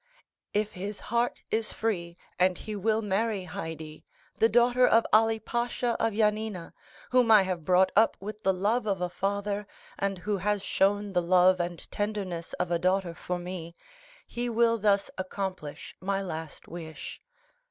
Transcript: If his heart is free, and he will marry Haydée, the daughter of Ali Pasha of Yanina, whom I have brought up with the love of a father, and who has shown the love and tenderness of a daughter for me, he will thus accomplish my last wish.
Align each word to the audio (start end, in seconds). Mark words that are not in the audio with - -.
If 0.51 0.71
his 0.71 0.99
heart 0.99 1.43
is 1.51 1.71
free, 1.71 2.17
and 2.39 2.57
he 2.57 2.75
will 2.75 3.03
marry 3.03 3.45
Haydée, 3.45 4.01
the 4.39 4.49
daughter 4.49 4.87
of 4.87 5.05
Ali 5.13 5.37
Pasha 5.37 5.95
of 6.03 6.13
Yanina, 6.13 6.73
whom 7.11 7.29
I 7.29 7.43
have 7.43 7.63
brought 7.63 7.91
up 7.95 8.17
with 8.19 8.41
the 8.41 8.51
love 8.51 8.87
of 8.87 8.99
a 8.99 9.09
father, 9.11 9.67
and 9.99 10.17
who 10.17 10.37
has 10.37 10.63
shown 10.63 11.13
the 11.13 11.21
love 11.21 11.59
and 11.59 11.87
tenderness 11.91 12.53
of 12.53 12.71
a 12.71 12.79
daughter 12.79 13.13
for 13.13 13.37
me, 13.37 13.75
he 14.25 14.49
will 14.49 14.79
thus 14.79 15.11
accomplish 15.19 15.95
my 16.01 16.19
last 16.19 16.67
wish. 16.67 17.21